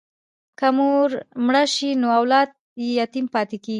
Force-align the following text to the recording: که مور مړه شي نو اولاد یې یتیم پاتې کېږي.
که 0.59 0.67
مور 0.77 1.09
مړه 1.45 1.63
شي 1.73 1.89
نو 2.01 2.07
اولاد 2.19 2.49
یې 2.81 2.87
یتیم 2.99 3.25
پاتې 3.35 3.57
کېږي. 3.61 3.69